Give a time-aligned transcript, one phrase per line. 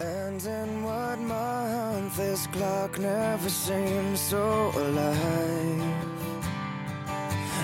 [0.00, 5.82] And in what month this clock never seems so alive?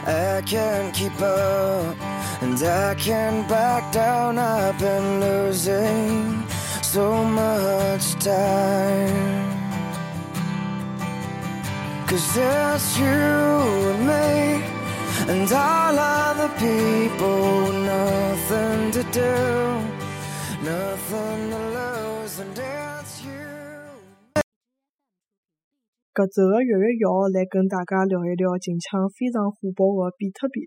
[0.07, 1.97] I can't keep up
[2.43, 4.37] and I can't back down.
[4.37, 6.47] I've been losing
[6.83, 9.57] so much time.
[12.07, 14.63] Cause it's you and me
[15.33, 19.33] and all other people, nothing to do,
[20.63, 21.76] nothing to
[26.17, 30.65] 搿周个月月要来跟大家聊一聊近腔非常火爆个比特币。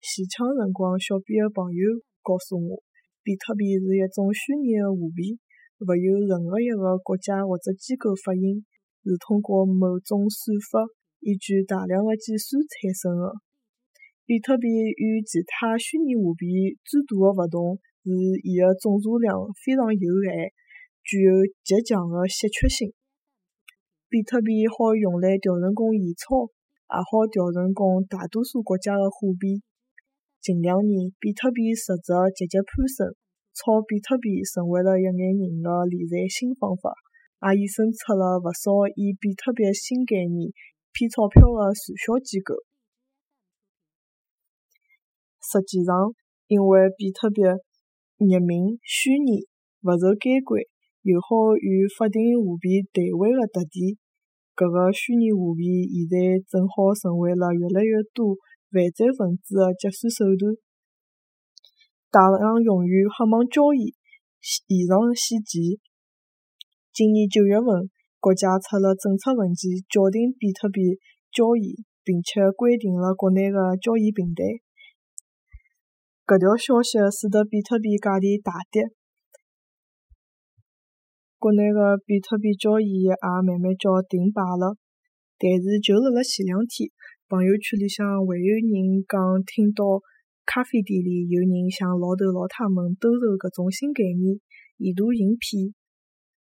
[0.00, 1.84] 前腔辰光，小编个朋友
[2.24, 2.80] 告诉我，
[3.20, 5.36] 比特币是一种虚拟个货币，
[5.84, 8.64] 勿由任何一个国家或者机构发行。
[9.04, 10.88] 是通过某种算法
[11.20, 13.36] 依据大量的计算产生的。
[14.24, 18.08] 比特币与其他虚拟货币最大的勿同是
[18.48, 20.56] 伊的总数量非常有限，
[21.04, 22.96] 具有极强的稀缺性。
[24.10, 26.50] 比特币好用来调成功现钞，
[26.90, 29.62] 也好调成功大多数国家的货币。
[30.42, 33.14] 近两年，比特币实值节节攀升，
[33.54, 36.90] 炒比特币成为了一眼人的理财新方法。
[37.54, 40.50] 也衍生出了勿少以比特币新概念
[40.90, 42.58] 骗钞票的传销机构。
[45.38, 45.94] 实际上，
[46.50, 47.46] 因为比特币
[48.18, 49.46] 匿名、虚拟、
[49.86, 50.58] 勿受监管，
[51.02, 53.96] 又好与法定货币兑换的特点，
[54.52, 58.36] 搿个虚拟货币现在正好成为了越来越多
[58.68, 60.52] 犯罪分子的结算手段，
[62.12, 63.96] 大量用于黑网交易、
[64.44, 65.80] 线上洗钱。
[66.92, 67.88] 今年九月份，
[68.20, 71.00] 国家出了政策文件，叫停比特币
[71.32, 74.44] 交易，并且关停了国内的交易平台。
[76.28, 78.84] 搿条消息使得比特币价钿大跌，
[81.40, 84.76] 国内的比特币交易也慢慢叫停摆了。
[85.40, 86.92] 但是就辣辣前两天，
[87.32, 89.16] 朋友圈里向还有人讲
[89.48, 90.04] 听到
[90.44, 94.36] 咖啡店里有人向老头老太们兜售搿种新概念，
[94.76, 95.72] 意图行骗。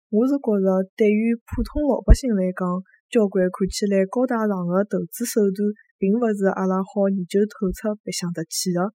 [0.09, 2.65] 我是觉着，对于普通老百姓来讲，
[3.13, 5.61] 交关看起来高大上的投资手段，
[6.01, 8.97] 并勿是阿拉好研究透彻、白相得起的。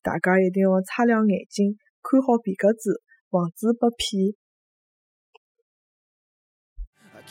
[0.00, 4.32] 大家一定要擦亮眼睛，看好皮格子，防止被骗。